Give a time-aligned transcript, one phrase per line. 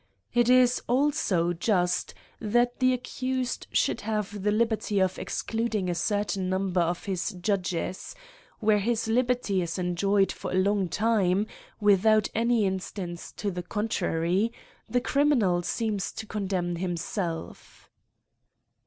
[0.33, 6.49] It is also just that the accused should have the liberty of excluding a certain
[6.49, 8.15] num ber of his judges;
[8.59, 10.63] where this liberty is enjoyed GRIMES AND PUNISHMENTS.
[10.63, 10.89] 55 for a long
[11.35, 11.47] time,
[11.79, 14.49] without any instance to the con trary,
[14.89, 17.87] the criminal seems to condemn himself.